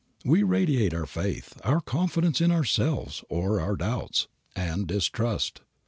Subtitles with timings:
[0.25, 5.61] We radiate our faith, our confidence in ourselves or our doubts, and distrust.